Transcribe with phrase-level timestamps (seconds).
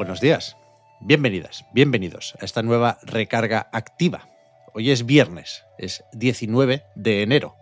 [0.00, 0.56] Buenos días,
[1.00, 4.30] bienvenidas, bienvenidos a esta nueva recarga activa.
[4.72, 7.54] Hoy es viernes, es 19 de enero.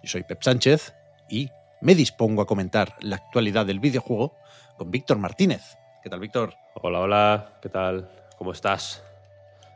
[0.00, 0.94] Yo soy Pep Sánchez
[1.28, 1.50] y
[1.80, 4.36] me dispongo a comentar la actualidad del videojuego
[4.78, 5.76] con Víctor Martínez.
[6.04, 6.54] ¿Qué tal, Víctor?
[6.76, 8.08] Hola, hola, ¿qué tal?
[8.38, 9.02] ¿Cómo estás?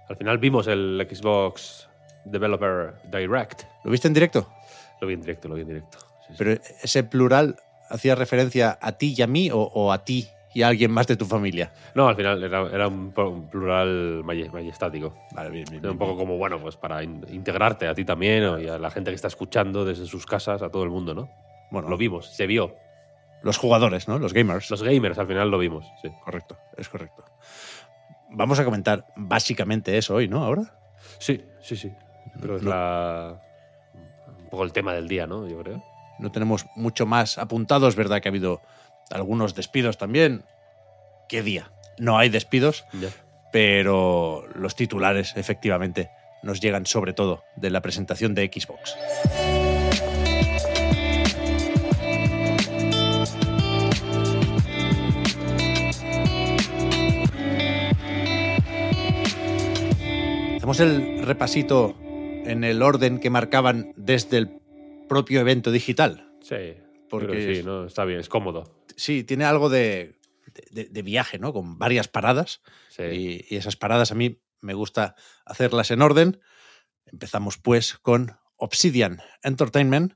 [0.09, 1.89] Al final vimos el Xbox
[2.25, 3.65] Developer Direct.
[3.83, 4.49] ¿Lo viste en directo?
[5.01, 5.99] Lo vi en directo, lo vi en directo.
[6.29, 6.35] Sí.
[6.39, 7.57] Pero ese plural
[7.91, 11.07] hacía referencia a ti y a mí o, o a ti y a alguien más
[11.07, 11.71] de tu familia.
[11.95, 13.13] No, al final era, era un,
[13.51, 15.15] plural majestático.
[15.33, 18.59] Vale, bien, bien, un poco como, bueno, pues para in- integrarte a ti también o-
[18.59, 21.29] y a la gente que está escuchando desde sus casas, a todo el mundo, ¿no?
[21.71, 22.75] Bueno, Lo vimos, se vio.
[23.43, 24.19] Los jugadores, ¿no?
[24.19, 24.71] Los gamers.
[24.71, 26.09] Los gamers al final lo vimos, sí.
[26.25, 27.23] Correcto, es correcto.
[28.31, 30.43] Vamos a comentar básicamente eso hoy, ¿no?
[30.45, 30.63] Ahora.
[31.19, 31.93] Sí, sí, sí.
[32.41, 32.71] Que es No.
[32.71, 33.41] la,
[34.43, 35.47] un poco el tema del día, ¿no?
[35.47, 35.83] Yo creo.
[36.19, 37.89] No tenemos mucho más apuntado.
[37.89, 38.63] Es verdad que ha habido
[39.11, 40.45] algunos despidos también.
[41.29, 41.71] ¿Qué día?
[41.99, 43.09] No hay despidos, Ya.
[43.53, 46.11] pero los titulares efectivamente
[46.43, 48.95] nos llegan sobre todo de la presentación de Xbox.
[60.57, 64.51] Hacemos el repasito en el orden que marcaban desde el
[65.09, 66.29] propio evento digital.
[66.41, 66.75] Sí.
[67.09, 67.85] Porque sí, es- ¿no?
[67.87, 68.76] Está bien, es cómodo.
[68.97, 70.19] Sí, tiene algo de,
[70.71, 71.53] de- de viaje, ¿no?
[71.53, 72.63] Con varias paradas.
[72.89, 73.03] Sí.
[73.03, 75.15] Y, y esas paradas a mí me gusta
[75.45, 76.41] hacerlas en orden.
[77.05, 80.15] Empezamos pues con Obsidian Entertainment,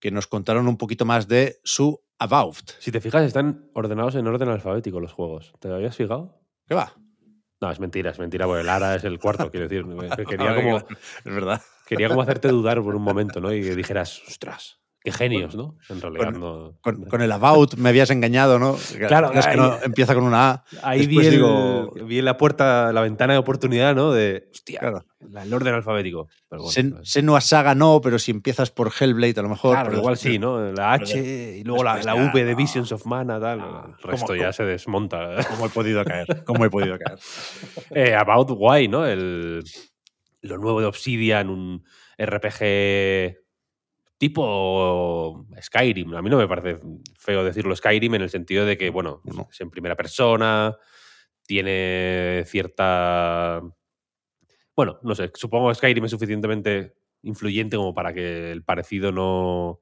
[0.00, 2.72] que nos contaron un poquito más de su About.
[2.80, 5.52] Si te fijas, están ordenados en orden alfabético los juegos.
[5.60, 6.40] ¿Te habías fijado?
[6.66, 6.92] ¿Qué va?
[7.60, 9.84] No, es mentira, es mentira, porque el ARA es el cuarto, quiero decir.
[10.28, 10.84] Quería como, Es
[11.24, 11.62] verdad.
[11.86, 13.52] quería como hacerte dudar por un momento, ¿no?
[13.52, 15.76] Y que dijeras, ostras, qué genios, ¿no?
[15.88, 16.78] En realidad Con- no.
[16.82, 18.76] Con, con el About me habías engañado, ¿no?
[19.06, 20.64] Claro, es que no, empieza con una A.
[20.82, 24.12] Ahí vi, Después el- digo- vi en la puerta, la ventana de oportunidad, ¿no?
[24.12, 25.04] De, hostia, Claro.
[25.30, 26.28] la- el orden alfabético.
[26.48, 29.72] Pero bueno, Sen- pues, Senua Saga no, pero si empiezas por Hellblade a lo mejor.
[29.74, 30.60] claro, pero igual sí, ¿no?
[30.72, 32.54] La H y luego la, V de.
[32.54, 33.60] Visions of Mana, tal.
[33.60, 34.52] El resto ¿cómo- ya cómo?
[34.52, 35.36] se desmonta.
[35.48, 36.26] ¿Cómo he podido caer?
[36.44, 37.18] ¿Cómo he podido caer?
[37.90, 39.06] Eh, About Why, ¿no?
[39.06, 39.62] El,
[40.42, 41.84] lo nuevo de Obsidian, un
[42.18, 43.36] RPG
[44.18, 46.14] tipo Skyrim.
[46.14, 46.80] A mí no me parece
[47.16, 49.48] feo decirlo Skyrim en el sentido de que, bueno, No.
[49.50, 50.76] es en primera persona,
[51.46, 53.62] tiene cierta...
[54.76, 59.80] Bueno, no sé, supongo que Skyrim es suficientemente influyente como para que el parecido no,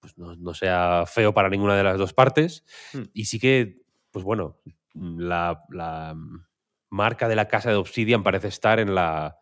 [0.00, 2.64] pues no, no sea feo para ninguna de las dos partes.
[2.92, 3.02] Hmm.
[3.12, 4.58] Y sí que, pues bueno,
[4.94, 6.14] la, la
[6.90, 9.38] marca de la casa de Obsidian parece estar en la,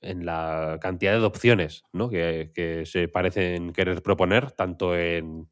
[0.00, 2.08] en la cantidad de opciones ¿no?
[2.08, 5.48] que, que se parecen querer proponer, tanto en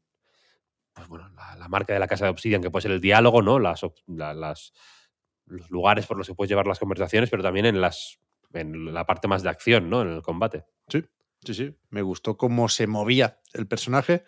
[0.93, 3.59] pues bueno, la, marca de la casa de Obsidian, que puede ser el diálogo, ¿no?
[3.59, 8.19] Las, los lugares por los que puedes llevar las conversaciones, pero también en, las,
[8.53, 10.01] en la parte más de acción, ¿no?
[10.01, 10.65] En el combate.
[10.89, 11.05] Sí,
[11.45, 11.77] sí, sí.
[11.89, 14.23] Me gustó cómo se movía el personaje.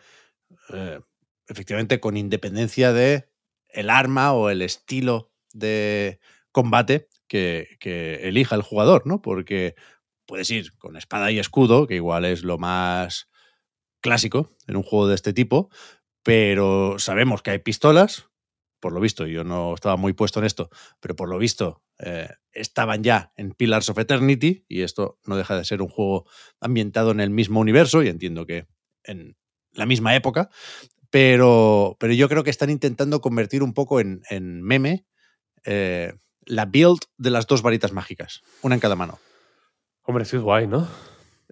[0.74, 1.00] eh,
[1.48, 3.30] efectivamente, con independencia de
[3.68, 6.20] el arma o el estilo de
[6.52, 9.22] combate que, que elija el jugador, ¿no?
[9.22, 9.76] Porque
[10.32, 13.28] puedes ir con espada y escudo, que igual es lo más
[14.00, 15.70] clásico en un juego de este tipo,
[16.24, 18.30] pero sabemos que hay pistolas,
[18.80, 20.70] por lo visto, yo no estaba muy puesto en esto,
[21.02, 25.58] pero por lo visto eh, estaban ya en Pillars of Eternity y esto no deja
[25.58, 26.26] de ser un juego
[26.62, 28.68] ambientado en el mismo universo y entiendo que
[29.04, 29.36] en
[29.74, 30.50] la misma época,
[31.10, 34.22] pero, pero yo creo que están intentando convertir un poco en,
[34.62, 35.06] meme
[35.66, 36.14] eh,
[36.46, 39.20] la build de las dos varitas mágicas, una en cada mano.
[40.04, 40.88] Hombre, sí es guay, ¿no?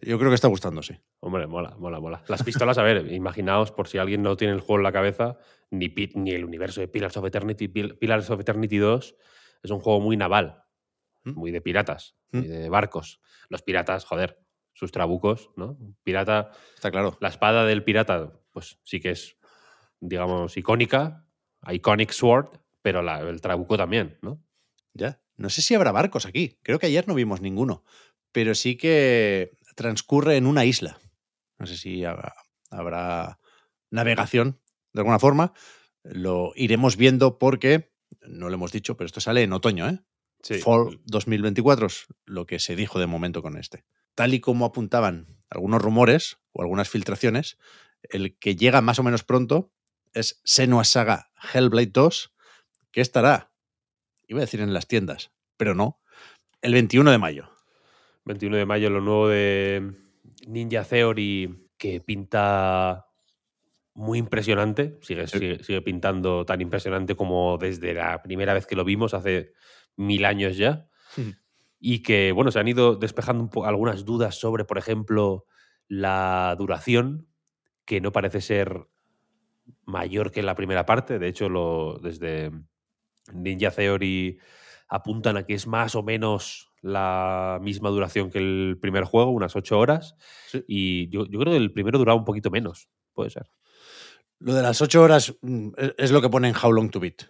[0.02, 0.96] Yo creo que está gustando, sí.
[1.20, 2.24] Hombre, mola, mola, mola.
[2.28, 5.38] Las pistolas, a ver, imaginaos, por si alguien no tiene el juego en la cabeza,
[5.72, 7.68] ni, ni el universo de Pillars of Eternity.
[7.68, 9.16] Pil- Pillars of Eternity 2
[9.64, 10.64] es un juego muy naval,
[11.26, 11.32] ¿Mm?
[11.32, 12.38] muy de piratas, ¿Mm?
[12.40, 13.20] muy de barcos.
[13.50, 14.40] Los piratas, joder,
[14.74, 15.78] sus trabucos, ¿no?
[16.04, 17.18] Pirata, Está claro.
[17.20, 19.38] la espada del pirata, pues sí que es,
[20.00, 21.26] digamos, icónica,
[21.70, 24.42] iconic sword, pero la- el trabuco también, ¿no?
[24.94, 25.22] Ya.
[25.36, 26.58] No sé si habrá barcos aquí.
[26.64, 27.84] Creo que ayer no vimos ninguno.
[28.32, 31.00] Pero sí que transcurre en una isla.
[31.58, 32.34] No sé si habrá,
[32.70, 33.40] habrá
[33.92, 34.60] navegación,
[34.94, 35.54] de alguna forma.
[36.04, 37.92] Lo iremos viendo porque,
[38.22, 40.00] no lo hemos dicho, pero esto sale en otoño, ¿eh?
[40.42, 40.60] Sí.
[40.60, 43.84] Fall 2024 es lo que se dijo de momento con este.
[44.16, 47.58] Tal y como apuntaban algunos rumores o algunas filtraciones,
[48.04, 49.72] el que llega más o menos pronto
[50.14, 52.34] es Senua Saga Hellblade 2,
[52.92, 53.52] que estará,
[54.28, 56.02] iba a decir en las tiendas, pero no,
[56.62, 57.52] el 21 de mayo.
[58.26, 59.94] 21 de mayo, lo nuevo de
[60.48, 63.06] Ninja Theory, que pinta
[63.94, 64.98] muy impresionante.
[65.02, 65.40] Sigue, Sí.
[65.40, 69.54] sigue, sigue pintando tan impresionante como desde la primera vez que lo vimos, hace
[69.96, 70.88] mil años ya.
[71.80, 75.46] Y que, bueno, se han ido despejando un algunas dudas sobre, por ejemplo,
[75.88, 77.28] la duración,
[77.86, 78.88] que no parece ser
[79.86, 81.20] mayor que la primera parte.
[81.20, 82.52] De hecho, lo, desde
[83.34, 84.40] Ninja Theory
[84.88, 89.56] apuntan a que es más o menos la misma duración que el primer juego, unas
[89.56, 90.16] ocho horas.
[90.48, 90.64] Sí.
[90.68, 92.90] Y yo, yo creo que el primero duraba un poquito menos.
[93.14, 93.50] Puede ser.
[94.40, 97.00] Lo de las ocho horas mm, es- es lo que pone en How Long to
[97.00, 97.24] Beat.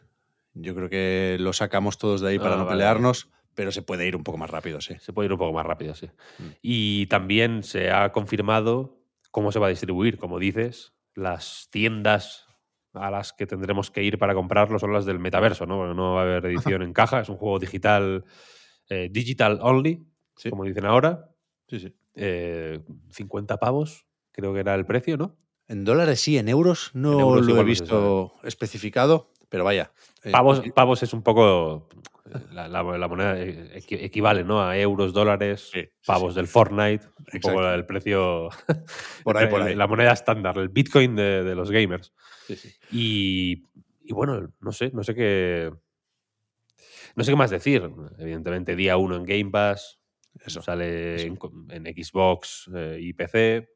[0.54, 3.81] Yo creo que lo sacamos todos de ahí para Ah, no vale, pelearnos, pero se
[3.81, 4.96] puede ir un poco más rápido, sí.
[5.00, 6.07] Se puede ir un poco más rápido, sí.
[6.38, 6.44] Mm.
[6.62, 8.98] Y también se ha confirmado
[9.31, 12.45] cómo se va a distribuir, como dices, las tiendas
[12.94, 15.78] a las que tendremos que ir para comprarlo son las del metaverso, ¿no?
[15.78, 18.25] Porque no va a haber edición en caja, es un juego digital,
[18.90, 20.06] eh, digital only,
[20.36, 21.30] Sí, como dicen ahora.
[21.68, 21.94] sí, sí.
[22.16, 22.80] Eh,
[23.12, 25.38] 50 pavos, creo que era el precio, ¿no?
[25.68, 29.92] En dólares sí, en euros no En euros lo he visto especificado, pero vaya.
[30.24, 31.88] eh, Pavos, pavos es un poco.
[32.26, 34.62] eh, La, la- la moneda equi- equivale, ¿no?
[34.62, 36.38] A euros, dólares, Sí, sí, pavos sí.
[36.40, 38.50] del Fortnite, un poco el precio.
[39.24, 39.76] Por ahí, por ahí.
[39.76, 42.12] La moneda estándar, el Bitcoin de, de los gamers.
[42.48, 42.70] Sí, sí.
[42.90, 43.64] Y,
[44.04, 45.72] y bueno, no sé, no sé qué.
[47.19, 47.83] No sé qué más decir.
[48.18, 50.00] Evidentemente, día uno en Game Pass.
[50.45, 51.51] Eso, sale eso.
[51.69, 53.69] En, Xbox eh, y PC.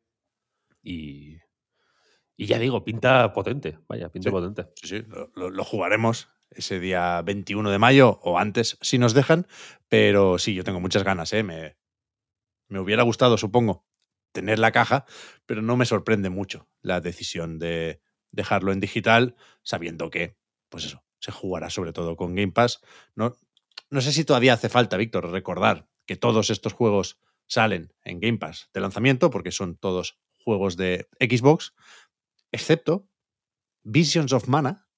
[0.82, 1.38] Y.
[2.38, 3.80] Y ya digo, pinta potente.
[3.90, 4.32] Vaya, pinta Sí.
[4.32, 4.68] potente.
[4.76, 5.06] Sí, sí,
[5.36, 9.46] lo jugaremos ese día 21 de mayo o antes si nos dejan,
[9.90, 11.44] pero sí, yo tengo muchas ganas, ¿eh?
[11.44, 11.76] Me,
[12.70, 13.86] me hubiera gustado, supongo,
[14.32, 15.06] tener la caja,
[15.46, 18.02] pero no me sorprende mucho la decisión de
[18.32, 20.38] dejarlo en digital, sabiendo que,
[20.70, 22.82] pues eso, se jugará sobre todo con Game Pass.
[23.16, 23.38] No,
[23.90, 27.18] no sé si todavía hace falta, Víctor, recordar que todos estos juegos
[27.48, 31.74] salen en Game Pass de lanzamiento, porque son todos juegos de Xbox,
[32.52, 33.08] excepto
[33.84, 34.90] Visions of Mana,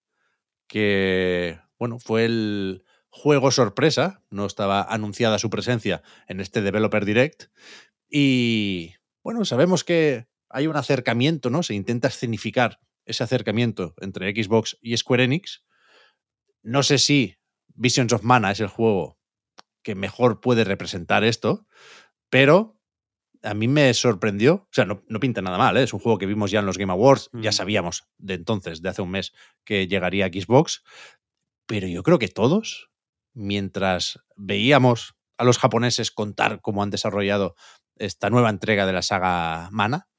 [0.68, 7.51] que bueno, fue el juego sorpresa, no estaba anunciada su presencia en este Developer Direct.
[8.10, 11.62] Y bueno, sabemos que hay un acercamiento, ¿no?
[11.62, 15.63] Se intenta escenificar ese acercamiento entre Xbox y Square Enix.
[16.66, 17.38] No sé si
[17.76, 19.20] Visions of Mana es el juego
[19.84, 21.68] que mejor puede representar esto,
[22.32, 22.82] pero
[23.44, 24.56] a mí me sorprendió.
[24.56, 25.84] O sea, no, no pinta nada mal, ¿eh?
[25.84, 27.54] es un juego que vimos ya en los Game Awards, ya Mm.
[27.54, 29.32] sabíamos de entonces, de hace un mes,
[29.64, 30.84] que llegaría a Xbox,
[31.68, 32.90] pero yo creo que todos,
[33.36, 37.56] mientras veíamos a los japoneses contar cómo han desarrollado
[37.98, 40.10] esta nueva entrega de la saga Mana,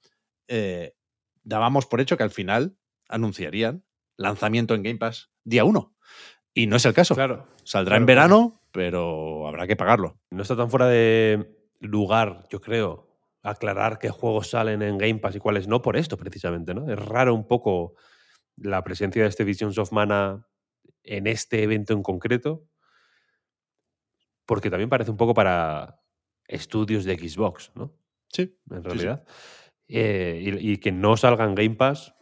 [0.46, 0.94] eh,
[1.42, 2.76] dábamos por hecho que al final
[3.08, 3.84] anunciarían
[4.16, 5.95] lanzamiento en Game Pass día 1.
[6.56, 7.14] Y no es el caso.
[7.14, 7.46] Claro.
[7.64, 10.16] Saldrá claro, en verano, pero habrá que pagarlo.
[10.30, 15.36] No está tan fuera de lugar, yo creo, aclarar qué juegos salen en Game Pass
[15.36, 16.90] y cuáles no por esto, precisamente, ¿no?
[16.90, 17.94] Es raro un poco
[18.56, 20.46] la presencia de este Visions of Mana
[21.02, 22.66] en este evento en concreto,
[24.46, 26.00] porque también parece un poco para
[26.48, 27.92] estudios de Xbox, ¿no?
[28.32, 28.58] Sí.
[28.70, 28.88] En sí.
[28.88, 29.26] realidad.
[29.88, 32.14] Eh, y, y que no salga en Game Pass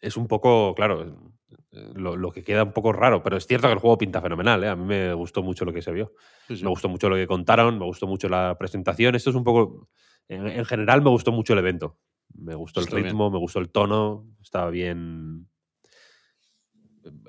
[0.00, 1.27] es un poco, claro,
[1.70, 4.64] lo, lo que queda un poco raro, pero es cierto que el juego pinta fenomenal,
[4.64, 4.68] ¿eh?
[4.68, 6.12] A mí me gustó mucho lo que se vio.
[6.46, 6.64] Sí, sí.
[6.64, 9.14] Me gustó mucho lo que contaron, me gustó mucho la presentación.
[9.14, 9.88] Esto es un poco.
[10.28, 11.98] En, en general, me gustó mucho el evento.
[12.34, 13.04] Me gustó el bien.
[13.04, 15.48] ritmo, me gustó el tono, estaba bien.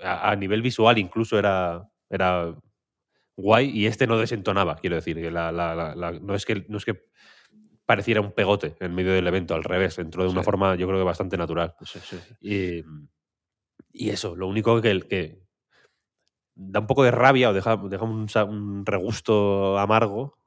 [0.03, 2.53] A, a nivel visual, incluso era, era
[3.37, 5.15] guay y este no desentonaba, quiero decir.
[5.17, 7.05] Que la- la- la- la- no, es que, no es que
[7.85, 10.45] pareciera un pegote en medio del evento, al revés, entró de una Sí.
[10.45, 11.75] forma, yo creo que bastante natural.
[11.81, 12.35] Sí, sí, sí.
[12.41, 12.83] Y,
[13.99, 15.39] y eso, lo único que, que
[16.55, 20.37] da un poco de rabia o deja, deja un, un regusto amargo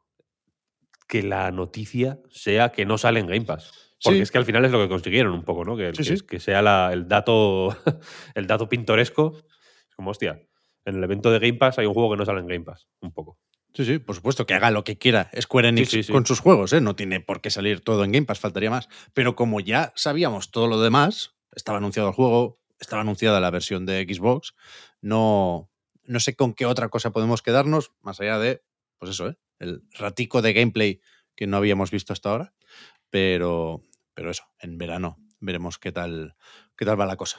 [1.09, 3.71] que la noticia sea que no sale en Game Pass.
[4.03, 4.23] Porque Sí.
[4.23, 5.77] es que al final es lo que consiguieron un poco, ¿no?
[5.77, 6.27] Que, Sí, que, sí.
[6.27, 7.69] que sea la- el, dato,
[8.35, 9.37] el dato pintoresco.
[9.37, 10.41] Es como, hostia,
[10.85, 12.89] en el evento de Game Pass hay un juego que no sale en Game Pass,
[13.01, 13.39] un poco.
[13.75, 16.13] Sí, sí, por supuesto, que haga lo que quiera Square Enix sí, sí.
[16.13, 16.81] con sus juegos, ¿eh?
[16.81, 18.89] No tiene por qué salir todo en Game Pass, faltaría más.
[19.15, 23.87] Pero como ya sabíamos todo lo demás, estaba anunciado el juego, estaba anunciada la versión
[23.87, 24.55] de Xbox,
[25.01, 25.71] no,
[26.05, 28.63] no sé con qué otra cosa podemos quedarnos, más allá de,
[28.99, 29.39] pues eso, ¿eh?
[29.59, 31.01] El ratico de gameplay
[31.35, 32.55] que no habíamos visto hasta ahora.
[33.11, 33.83] Pero,
[34.15, 36.35] pero eso, en verano veremos qué tal,
[36.77, 37.39] qué tal va la cosa.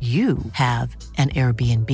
[0.00, 1.90] you have an Airbnb.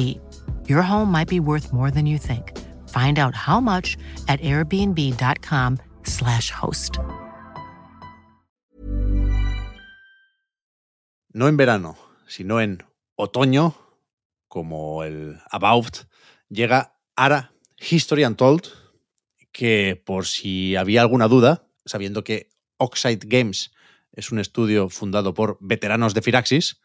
[0.68, 2.58] Your home might be worth more than you think.
[2.88, 6.98] Find out how much at airbnb.com/slash host.
[11.32, 12.82] No en verano, sino en
[13.16, 13.76] otoño,
[14.48, 16.08] como el About,
[16.48, 18.66] llega Ara History Untold,
[19.52, 23.70] que por si había alguna duda, sabiendo que Oxide Games
[24.12, 26.80] es un estudio fundado por veteranos de Firaxis,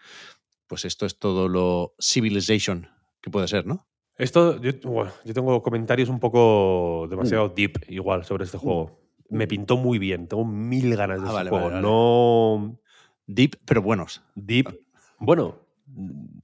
[0.68, 2.88] pues esto es todo lo Civilization
[3.22, 3.88] que puede ser, ¿no?
[4.18, 9.00] Esto, yo, bueno, yo tengo comentarios un poco demasiado deep igual sobre este juego.
[9.30, 11.66] Me pintó muy bien, tengo mil ganas de Ah, este vale, juego.
[11.66, 11.88] vale, vale.
[11.88, 12.80] No
[13.28, 14.22] Deep, pero buenos.
[14.36, 14.70] deep,
[15.20, 15.58] bueno,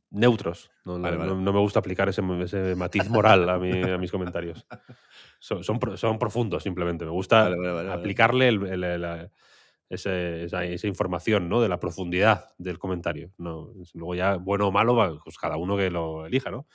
[0.10, 0.72] neutros.
[0.84, 1.30] No, no- Vale, vale.
[1.32, 4.66] no- no me gusta aplicar ese, ese matiz moral a, mi- a mis comentarios.
[5.40, 7.04] Son, son, pro- son profundos simplemente.
[7.04, 7.92] Me gusta vale.
[7.92, 9.30] aplicarle el- el- el-
[9.94, 11.62] ese- esa, esa información ¿no?
[11.62, 13.32] de la profundidad del comentario.
[13.38, 16.66] No, luego ya, bueno o malo, pues cada uno que lo elija, ¿no?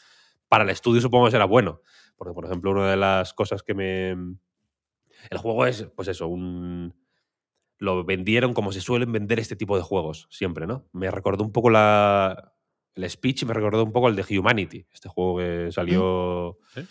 [0.49, 1.81] Para el estudio supongo que será bueno.
[2.17, 4.11] Porque, por ejemplo, una de las cosas que me...
[5.31, 6.95] El juego es, pues eso, un...
[7.79, 10.87] Lo vendieron como se suelen vender este tipo de juegos, siempre, ¿no?
[10.93, 12.53] Me recordó un poco la...
[12.95, 16.59] El speech me recordó un poco el de Humanity, este juego que salió...
[16.73, 16.87] Sí.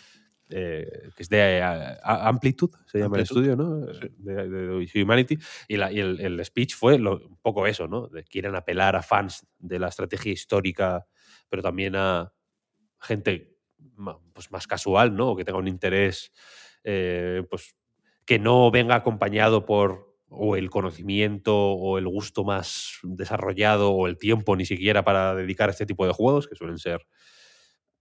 [0.50, 3.52] Eh, que es de eh, A- Amplitude, se llama el Amplitude.
[3.52, 3.92] estudio, ¿no?
[3.94, 4.08] Sí.
[4.18, 5.38] De, de- Humanity.
[5.68, 8.08] Y, la- y el, el speech fue lo- un poco eso, ¿no?
[8.08, 11.06] De quieren apelar a fans de la estrategia histórica,
[11.48, 12.32] pero también a
[13.00, 13.56] gente
[13.96, 15.30] ma- pues, más casual, ¿no?
[15.32, 16.32] O que tenga un interés,
[16.84, 17.76] eh, pues,
[18.24, 24.18] que no venga acompañado por o el conocimiento o el gusto más desarrollado o el
[24.18, 27.06] tiempo ni siquiera para dedicar a este tipo de juegos, que suelen ser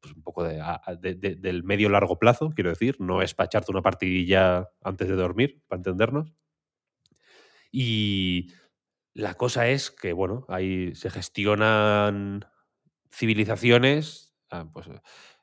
[0.05, 3.81] pues, un poco de, del medio largo plazo, quiero decir, no es para echarte una
[3.81, 6.33] partidilla antes de dormir, para entendernos.
[7.71, 8.51] Y
[9.13, 12.45] la cosa es que, bueno, ahí se gestionan
[13.11, 14.87] civilizaciones ah, pues,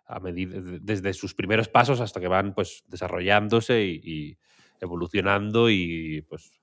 [0.06, 4.38] a desde sus primeros pasos hasta que van pues, desarrollándose y, y
[4.80, 6.61] evolucionando y pues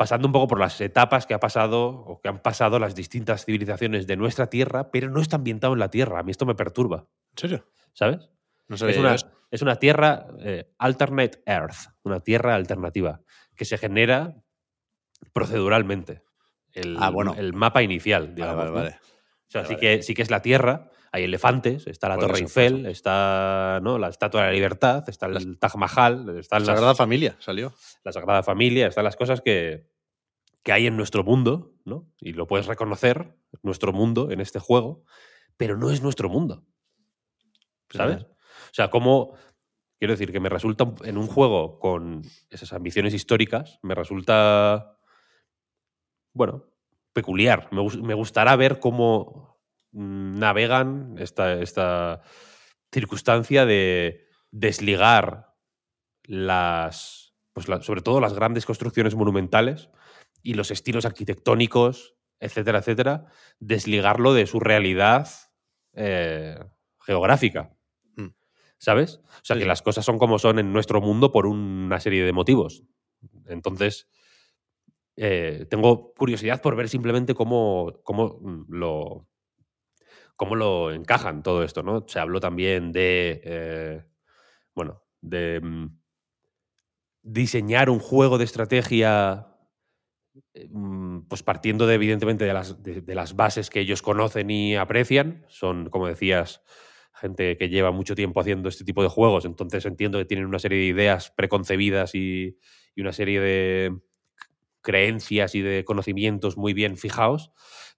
[0.00, 3.44] pasando un poco por las etapas que ha pasado o que han pasado las distintas
[3.44, 6.20] civilizaciones de nuestra Tierra, pero no está ambientado en la Tierra.
[6.20, 7.66] A mí esto me perturba, ¿En serio?
[7.92, 8.30] ¿sabes?
[8.66, 9.30] No sabía Es una, eso.
[9.50, 13.20] es una tierra eh, alternate Earth, una tierra alternativa,
[13.54, 14.36] que se genera
[15.34, 16.22] proceduralmente.
[16.72, 17.34] El, Ah, bueno.
[17.36, 18.56] el mapa inicial, Vale, digamos.
[18.56, 18.74] vale, ¿no?
[18.76, 18.90] vale.
[18.90, 19.96] O sea, Vale, sí, vale.
[19.98, 23.98] que, sí que es la tierra, hay elefantes, está la Torre Eiffel, está ¿no?
[23.98, 27.72] la Estatua de la Libertad, está el Las- Taj Mahal, están La Sagrada Familia salió.
[28.04, 29.88] la Sagrada Familia, están las cosas que,
[30.62, 32.08] que hay en nuestro mundo, ¿no?
[32.20, 35.04] Y lo puedes reconocer, nuestro mundo en este juego,
[35.56, 36.64] pero no es nuestro mundo.
[37.90, 38.22] ¿Sabes?
[38.22, 39.34] O sea, como.
[39.98, 44.96] Quiero decir que me resulta en un juego con esas ambiciones históricas, me resulta.
[46.32, 46.64] Bueno,
[47.12, 47.68] peculiar.
[47.72, 49.49] Me, me gustará ver cómo
[49.92, 52.22] navegan esta, esta
[52.92, 55.54] circunstancia de desligar
[56.24, 57.34] las.
[57.52, 59.90] Pues la- sobre todo las grandes construcciones monumentales
[60.42, 63.26] y los estilos arquitectónicos, etcétera, etcétera,
[63.58, 65.28] desligarlo de su realidad
[65.94, 66.56] eh,
[67.00, 67.76] geográfica.
[68.16, 68.28] Mm.
[68.78, 69.16] ¿Sabes?
[69.26, 72.24] O sea, Sí, que las cosas son como son en nuestro mundo por una serie
[72.24, 72.84] de motivos.
[73.46, 74.08] Entonces,
[75.16, 79.28] eh, tengo curiosidad por ver simplemente cómo, cómo mm, lo
[80.40, 82.06] cómo lo encajan todo esto, ¿no?
[82.08, 84.04] Se habló también de, eh,
[84.74, 85.98] bueno, de mm,
[87.20, 89.48] diseñar un juego de estrategia
[90.54, 94.76] eh, mm, pues partiendo de, evidentemente, de las, de, las bases que ellos conocen y
[94.76, 95.44] aprecian.
[95.48, 96.62] Son, como decías,
[97.12, 100.58] gente que lleva mucho tiempo haciendo este tipo de juegos, entonces entiendo que tienen una
[100.58, 102.56] serie de ideas preconcebidas y,
[102.94, 103.94] y una serie de
[104.80, 107.52] creencias y de conocimientos muy bien fijados,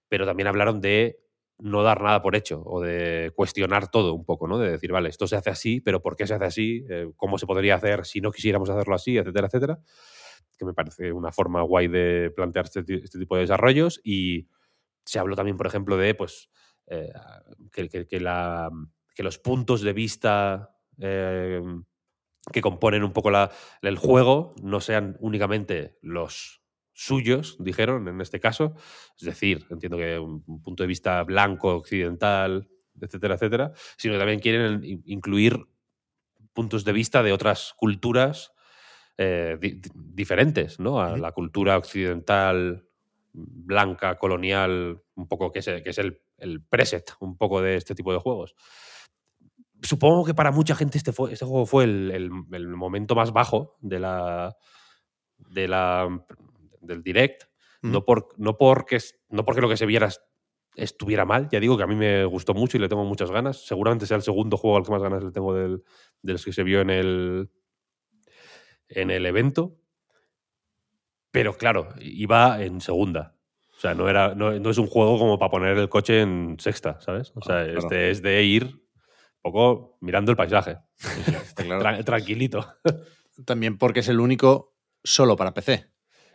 [0.09, 1.22] pero también hablaron de
[1.63, 4.57] no dar nada por hecho o de cuestionar todo un poco, ¿no?
[4.57, 6.85] De decir, vale, esto se hace así, pero ¿por qué se hace así?
[6.89, 9.17] Eh, ¿Cómo se podría hacer si no quisiéramos hacerlo así?
[9.17, 9.79] Etcétera, etcétera.
[10.57, 14.01] Que me parece una forma guay de plantear este, este tipo de desarrollos.
[14.03, 14.49] Y
[15.05, 16.49] se habló también, por ejemplo, de pues
[16.87, 17.13] eh,
[17.71, 18.69] que, que, la,
[19.15, 21.61] que, los puntos de vista eh,
[22.51, 23.51] que componen un poco la,
[23.81, 26.61] el juego no sean únicamente los
[26.93, 28.75] suyos, dijeron en este caso.
[29.17, 32.69] Es decir, entiendo que un, punto de vista blanco, occidental,
[32.99, 35.59] etcétera, etcétera, sino que también quieren incluir
[36.53, 38.53] puntos de vista de otras culturas
[39.17, 39.57] eh,
[39.93, 41.01] diferentes, ¿no?
[41.01, 42.87] A la cultura occidental,
[43.33, 47.95] blanca, colonial, un poco que es, que es el, el, preset, un poco de este
[47.95, 48.55] tipo de juegos.
[49.81, 53.33] Supongo que para mucha gente este, fue, este juego fue el, el, el momento más
[53.33, 54.55] bajo de la,
[55.37, 56.25] de la
[56.83, 57.43] del direct,
[57.81, 58.99] no, por, no, porque,
[59.29, 60.09] no porque lo que se viera
[60.75, 63.65] estuviera mal, ya digo que a mí me gustó mucho y le tengo muchas ganas.
[63.65, 65.83] Seguramente sea el segundo juego al que más ganas le tengo del,
[66.21, 67.49] de los que se vio en el,
[68.87, 69.75] en el evento.
[71.31, 73.35] Pero claro, iba en segunda.
[73.75, 77.01] O sea, no, era, no, es un juego como para poner el coche en sexta,
[77.01, 77.33] ¿sabes?
[77.35, 78.81] O sea, ah, este es de ir un
[79.41, 80.77] poco mirando el paisaje.
[82.05, 82.65] tranquilito.
[83.45, 85.92] También porque es el único solo para PC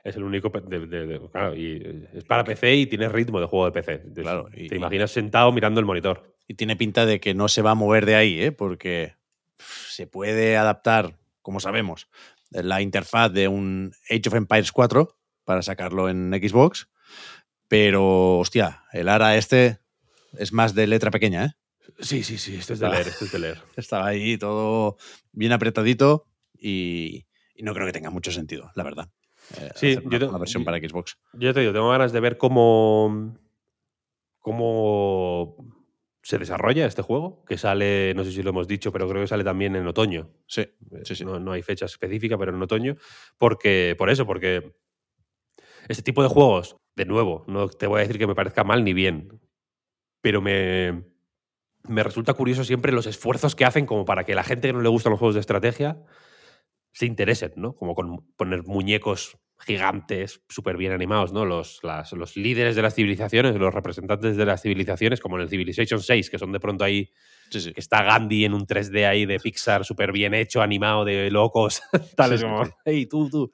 [0.09, 0.51] es el único.
[0.51, 4.03] claro, y es para PC y tiene ritmo de juego de PC.
[4.15, 6.35] claro, te imaginas sentado mirando el monitor.
[6.47, 8.53] Y tiene pinta de que no se va a mover de ahí, ¿eh?
[8.53, 9.15] porque
[9.59, 12.09] se puede adaptar, como sabemos,
[12.51, 16.89] la interfaz de un Age of Empires 4 para sacarlo en Xbox.
[17.69, 19.79] Pero, hostia, el ARA este
[20.39, 21.53] es más de letra pequeña, ¿eh?
[22.01, 23.63] Sí, sí, sí, esto es de leer, esto es de leer.
[23.77, 24.99] Estaba ahí todo
[25.33, 29.11] bien apretadito y, y no creo que tenga mucho sentido, la verdad.
[29.57, 31.19] Eh, sí, yo una versión para Xbox.
[31.33, 33.35] Yo te digo, tengo ganas de ver cómo,
[34.39, 35.57] cómo
[36.23, 39.29] se desarrolla este juego, que sale, no sé si lo hemos dicho, pero creo que
[39.29, 40.31] sale también en otoño.
[40.47, 41.25] Sí, eh, sí, sí.
[41.25, 42.97] No, hay fecha específica, pero en otoño.
[43.39, 44.75] Porque, por eso, porque
[45.89, 48.85] este tipo de juegos, de nuevo, no te voy a decir que me parezca mal
[48.85, 49.41] ni bien,
[50.21, 51.05] pero me,
[51.85, 54.83] me resulta curioso siempre los esfuerzos que hacen como para que la gente que no
[54.83, 56.05] le gustan los juegos de estrategia
[56.93, 57.75] se interesen, ¿no?
[57.75, 61.45] Como con poner muñecos gigantes súper bien animados, ¿no?
[61.45, 61.81] Los,
[62.13, 66.31] los líderes de las civilizaciones, los representantes de las civilizaciones, como en el Civilization 6,
[66.31, 67.11] que son de pronto ahí,
[67.51, 71.83] que está Gandhi en un 3D ahí de Pixar súper bien hecho, animado, de locos,
[72.17, 73.53] tales como, hey, tú, tú.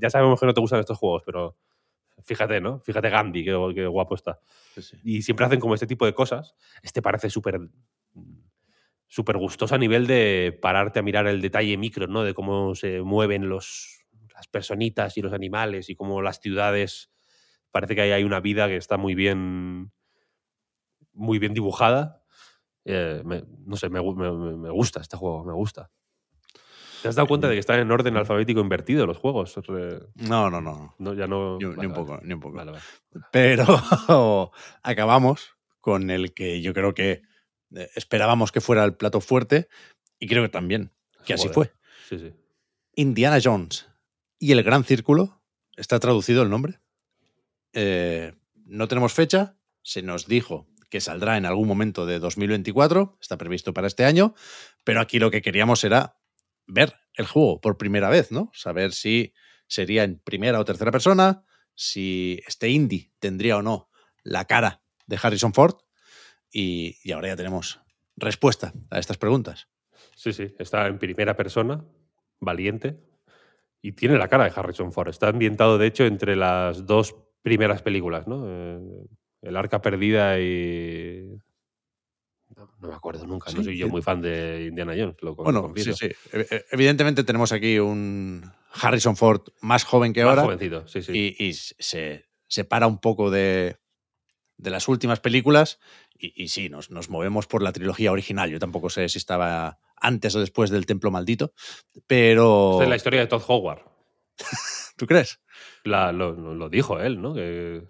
[0.00, 1.56] ya sabemos que no te gustan estos juegos, pero
[2.24, 2.80] fíjate, ¿no?
[2.80, 4.40] Fíjate Gandhi, qué, qué guapo está.
[5.04, 6.54] Y siempre hacen como este tipo de cosas.
[6.82, 7.60] Este parece súper
[9.10, 12.22] súper gustoso a nivel de pararte a mirar el detalle micro, ¿no?
[12.22, 17.10] De cómo se mueven los, las personitas y los animales y cómo las ciudades.
[17.72, 19.92] Parece que ahí hay una vida que está muy bien.
[21.12, 22.22] muy bien dibujada.
[22.84, 23.22] Eh,
[23.66, 25.90] no sé, me, me, gusta este juego, me gusta.
[27.02, 29.58] ¿Te has dado cuenta de que están en orden alfabético invertido los juegos?
[30.14, 30.94] No, no, no.
[30.98, 31.58] no ya no.
[31.58, 32.62] Ni, un poco, ni un poco.
[33.32, 33.64] Pero
[34.84, 37.22] acabamos con el que yo creo que
[37.94, 39.68] esperábamos que fuera el plato fuerte
[40.18, 40.92] y creo que también,
[41.24, 41.72] que así fue.
[42.94, 43.86] Indiana Jones
[44.38, 45.42] y el Gran Círculo,
[45.76, 46.80] está traducido el nombre.
[47.72, 48.34] Eh,
[48.66, 53.72] no tenemos fecha, se nos dijo que saldrá en algún momento de 2024, está previsto
[53.72, 54.34] para este año,
[54.84, 56.16] pero aquí lo que queríamos era
[56.66, 58.50] ver el juego por primera vez, ¿no?
[58.54, 59.32] Saber si
[59.68, 63.88] sería en primera o tercera persona, si este indie tendría o no
[64.22, 65.76] la cara de Harrison Ford
[66.52, 67.80] y, ahora ya tenemos
[68.16, 69.68] respuesta a estas preguntas.
[70.16, 71.84] Sí, sí, está en primera persona,
[72.40, 73.00] valiente,
[73.82, 75.08] y tiene la cara de Harrison Ford.
[75.08, 78.44] Está ambientado, de hecho, entre las dos primeras películas, ¿no?
[78.46, 79.06] Eh,
[79.42, 81.26] el Arca Perdida y...
[82.56, 85.16] No, me acuerdo nunca, no soy yo muy fan de Indiana Jones.
[85.22, 86.10] Lo bueno, sí, sí.
[86.72, 90.36] Evidentemente tenemos aquí un Harrison Ford más joven que ahora.
[90.36, 91.36] Más jovencito, sí, sí.
[91.38, 93.78] Y, se separa un poco de,
[94.58, 95.78] de las últimas películas
[96.20, 98.50] y, sí, nos, nos, movemos por la trilogía original.
[98.50, 101.52] Yo tampoco sé si estaba antes o después del Templo Maldito,
[102.06, 102.72] pero...
[102.72, 103.82] Esta es la historia de Todd Howard.
[104.96, 105.40] ¿Tú crees?
[105.84, 107.34] La, lo, dijo él, ¿no?
[107.34, 107.82] Que...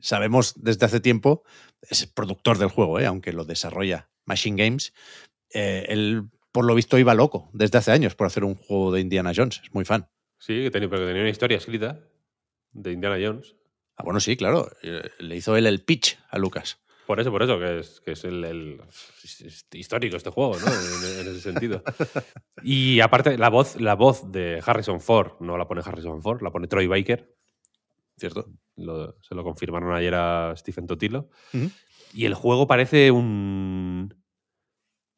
[0.00, 1.42] sabemos desde hace tiempo,
[1.82, 3.06] es productor del juego, ¿eh?
[3.06, 4.92] aunque lo desarrolla Machine Games.
[5.52, 9.00] Eh, él, por lo visto, iba loco desde hace años por hacer un juego de
[9.00, 9.60] Indiana Jones.
[9.64, 10.08] Es muy fan.
[10.38, 12.00] Sí, que tenía, pero que tenía una historia escrita
[12.72, 13.56] de Indiana Jones.
[13.96, 14.70] Ah, bueno, sí, claro.
[14.82, 16.78] Eh, le hizo él el pitch a Lucas.
[17.06, 18.80] Por eso, por eso, que es, que es el, el-
[19.22, 20.66] es histórico este juego, ¿no?
[20.66, 21.82] En, en ese sentido.
[22.62, 26.50] Y aparte, la voz, la voz de Harrison Ford no la pone Harrison Ford, la
[26.50, 27.32] pone Troy Baker.
[28.16, 28.46] ¿Cierto?
[28.76, 31.28] Lo- se lo confirmaron ayer a Stephen Totilo.
[32.14, 34.14] Y el juego parece un.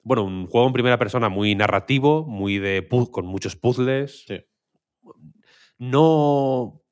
[0.02, 4.24] Bueno, un juego en primera persona muy narrativo, muy de con muchos puzzles.
[4.26, 4.40] Sí.
[5.78, 6.82] No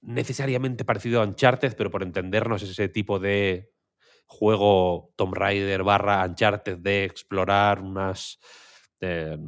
[0.00, 3.72] necesariamente parecido a Uncharted, pero por entendernos es ese tipo de
[4.26, 8.38] juego Tomb Raider barra Uncharted de explorar unas
[9.00, 9.38] eh,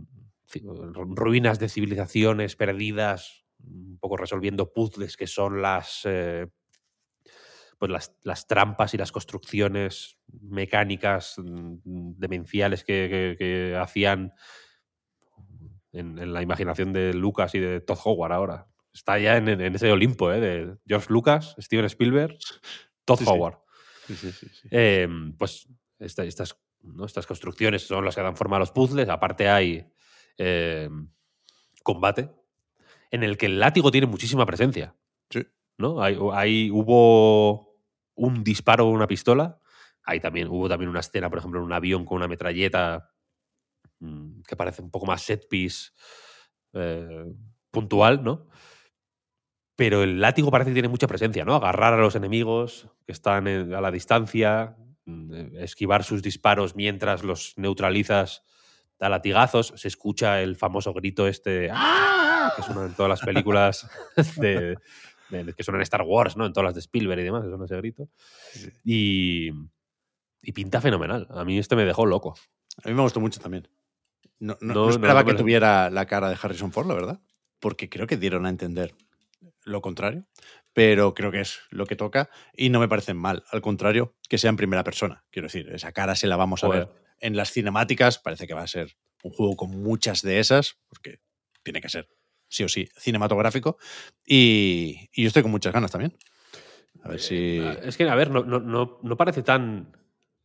[1.15, 6.47] ruinas de civilizaciones perdidas, un poco resolviendo puzzles que son las eh,
[7.79, 14.33] pues las, las trampas y las construcciones mecánicas mm, demenciales que, que- que hacían
[15.93, 18.67] en, en la imaginación de Lucas y de Todd Howard ahora.
[18.93, 20.41] Está ya en, en ese Olimpo, ¿eh?
[20.41, 22.37] De George Lucas, Steven Spielberg,
[23.05, 23.25] Todd sí.
[23.27, 23.55] Howard.
[23.57, 23.61] Sí,
[24.15, 24.49] sí, sí.
[24.49, 24.69] sí.
[24.71, 27.05] Eh, pues esta- estas, ¿no?
[27.05, 29.09] estas construcciones son las que dan forma a los puzzles.
[29.09, 29.87] Aparte hay
[30.39, 30.89] eh,
[31.83, 32.31] combate
[33.11, 34.95] en el que el látigo tiene muchísima presencia.
[35.31, 35.43] Sí.
[35.79, 36.03] ¿no?
[36.03, 37.75] Hay, hay- hubo
[38.15, 39.61] un disparo o una pistola.
[40.05, 43.11] Ahí también hubo también una escena, por ejemplo, en un avión con una metralleta
[44.01, 45.91] mm, que parece un poco más set piece
[46.75, 47.25] eh,
[47.71, 48.49] puntual, ¿no?
[49.77, 51.55] Pero el látigo parece que tiene mucha presencia, ¿no?
[51.55, 57.23] Agarrar a los enemigos que están a la distancia, mm, eh, esquivar sus disparos mientras
[57.23, 58.43] los neutralizas
[59.01, 59.75] a latigazos.
[59.77, 62.53] Se escucha el famoso grito este ¡Ah!
[62.57, 63.87] que suena en todas las películas
[64.37, 64.77] de,
[65.29, 66.47] de- que suenan en Star Wars, ¿no?
[66.47, 68.09] En todas las de Spielberg y demás, que suena ese grito.
[68.85, 69.51] Y,
[70.41, 71.27] y pinta fenomenal.
[71.31, 72.35] A mí este me dejó loco.
[72.83, 73.69] A mí me gustó mucho también.
[74.39, 77.21] No, no- No, no no, esperaba que tuviera la cara de Harrison Ford, la verdad.
[77.61, 78.95] Porque creo que dieron a entender
[79.67, 80.27] lo contrario.
[80.73, 82.31] Pero creo que es lo que toca.
[82.55, 83.45] Y no me parece mal.
[83.51, 85.25] Al contrario, que sea en primera persona.
[85.31, 86.89] Quiero decir, esa cara se la vamos a ver
[87.21, 88.19] en las cinemáticas.
[88.19, 90.79] Parece que va a ser un juego con muchas de esas.
[90.89, 91.21] Porque
[91.63, 92.09] tiene que ser,
[92.49, 93.79] sí o sí, cinematográfico.
[94.25, 96.17] Y, y yo estoy con muchas ganas también.
[97.03, 97.59] A ver si.
[97.59, 99.97] Eh, Es que, a ver, no, no, no, no parece tan.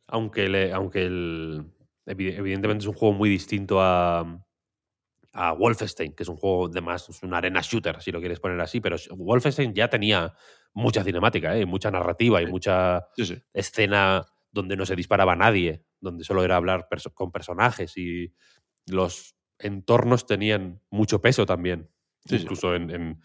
[0.07, 1.63] Aunque, le- aunque el.
[2.05, 4.45] evi- Evidentemente es un juego muy distinto a.
[5.33, 8.39] A Wolfenstein, que es un juego de más, es una arena shooter, si lo quieres
[8.41, 10.33] poner así, pero Wolfenstein ya tenía
[10.73, 11.65] mucha cinemática, ¿eh?
[11.65, 13.41] mucha narrativa y mucha Sí, sí.
[13.53, 18.33] escena donde no se disparaba a nadie, donde solo era hablar perso- con personajes y
[18.87, 21.89] los entornos tenían mucho peso también.
[22.25, 22.35] Sí.
[22.35, 23.21] Incluso en, en,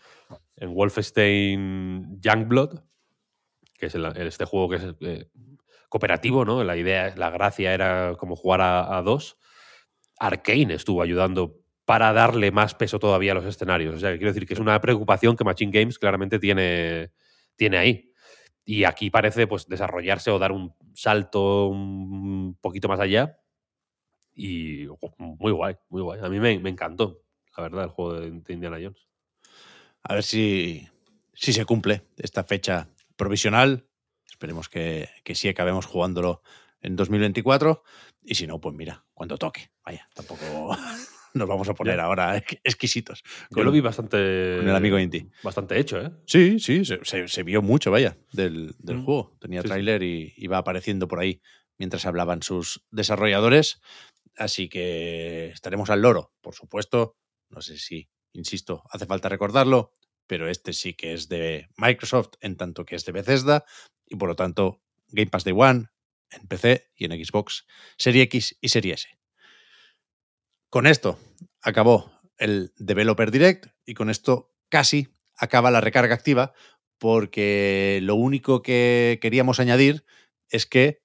[0.57, 2.81] en Wolfenstein Youngblood,
[3.75, 5.29] que es el- este juego que es eh,
[5.89, 6.63] cooperativo, ¿no?
[6.63, 9.39] La idea, la gracia era como jugar a, a dos.
[10.19, 13.95] Arkane estuvo ayudando para darle más peso todavía a los escenarios.
[13.95, 17.13] O sea, quiero decir que es una preocupación que Machine Games claramente tiene,
[17.55, 18.13] tiene ahí.
[18.65, 23.39] Y aquí parece pues desarrollarse o dar un salto un poquito más allá.
[24.35, 24.87] Y
[25.19, 26.21] muy guay, muy guay.
[26.23, 27.23] A mí me, me encantó,
[27.57, 29.07] la verdad, el juego de, de Indiana Jones.
[30.03, 30.89] A ver si,
[31.35, 33.87] si se cumple esta fecha provisional.
[34.29, 36.43] Esperemos que, que sí acabemos jugándolo
[36.81, 37.85] en 2024.
[38.25, 39.71] Y si no, pues mira, cuando toque.
[39.85, 40.77] Vaya, tampoco
[41.37, 42.05] nos vamos a poner Ya.
[42.05, 43.23] ahora exquisitos.
[43.51, 44.17] Yo lo vi bastante.
[44.59, 45.27] con el amigo Inti.
[45.43, 46.11] Bastante hecho, ¿eh?
[46.27, 49.05] Sí, sí, se, se- se vio mucho, vaya, del, del Mm.
[49.05, 49.37] juego.
[49.41, 49.69] Tenía Sí, sí.
[49.69, 51.41] tráiler y iba apareciendo por ahí
[51.79, 53.81] mientras hablaban sus desarrolladores.
[54.37, 57.17] Así que estaremos al loro, por supuesto.
[57.49, 59.93] No sé si, insisto, hace falta recordarlo,
[60.27, 63.65] pero este sí que es de Microsoft en tanto que es de Bethesda
[64.07, 65.87] y por lo tanto Game Pass Day One
[66.31, 69.09] en PC y en Xbox Serie X y Serie S.
[70.71, 71.19] Con esto
[71.63, 76.53] acabó el Developer Direct y con esto casi acaba la recarga activa
[76.99, 80.05] porque lo único que queríamos añadir
[80.49, 81.03] es que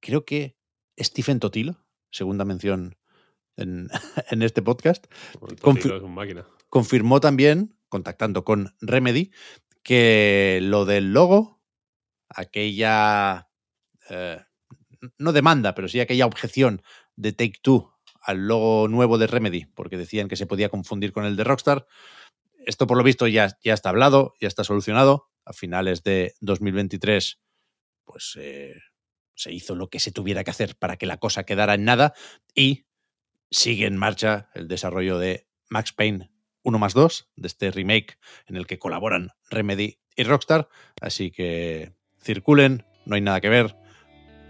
[0.00, 0.56] creo que
[0.98, 2.96] Stephen Totilo, segunda mención
[3.56, 3.88] en,
[4.30, 5.06] en este podcast,
[5.50, 6.46] es máquina.
[6.68, 9.32] confirmó también, contactando con Remedy,
[9.82, 11.62] que lo del logo,
[12.28, 13.48] aquella,
[14.08, 14.40] eh,
[15.18, 16.82] no demanda, pero sí aquella objeción
[17.16, 17.95] de Take Two
[18.26, 21.86] al logo nuevo de Remedy, porque decían que se podía confundir con el de Rockstar,
[22.66, 25.30] esto por lo visto ya, ya está hablado, ya está solucionado.
[25.44, 27.40] A finales de 2023,
[28.04, 28.74] pues eh,
[29.36, 32.14] se hizo lo que se tuviera que hacer para que la cosa quedara en nada
[32.52, 32.86] y
[33.48, 36.32] sigue en marcha el desarrollo de Max Payne
[36.64, 40.68] 1 más 2, de este remake en el que colaboran Remedy y Rockstar.
[41.00, 43.76] Así que circulen, no hay nada que ver.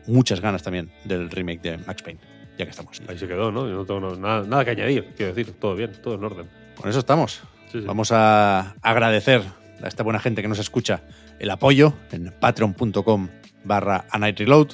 [0.06, 2.20] Muchas ganas también del remake de Max Payne,
[2.58, 3.00] ya que estamos.
[3.08, 3.68] Ahí se quedó, ¿no?
[3.68, 5.54] Yo no tengo no- nada, nada que añadir, quiero decir.
[5.58, 6.48] Todo bien, todo en orden.
[6.76, 7.42] Con eso estamos.
[7.72, 7.86] Sí, sí.
[7.86, 9.42] Vamos a agradecer
[9.82, 11.02] a esta buena gente que nos escucha
[11.38, 13.28] el apoyo en patreon.com
[13.64, 14.68] barra A Night Reload.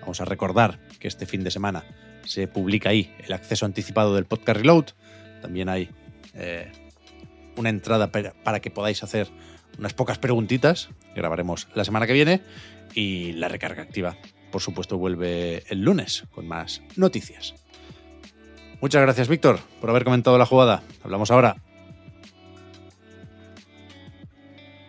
[0.00, 1.84] Vamos a recordar que este fin de semana
[2.24, 4.84] se publica ahí el acceso anticipado del podcast Reload.
[5.42, 5.90] También hay
[6.34, 6.70] eh,
[7.56, 9.28] una entrada para que podáis hacer
[9.78, 12.40] unas pocas preguntitas que grabaremos la semana que viene
[12.94, 14.16] y la recarga activa.
[14.56, 17.54] Por supuesto, vuelve el lunes con más noticias.
[18.80, 20.82] Muchas gracias, Víctor, por haber comentado la jugada.
[21.04, 21.56] Hablamos ahora.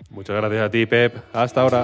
[0.10, 1.18] Muchas gracias a ti, Pep.
[1.34, 1.84] Hasta ahora.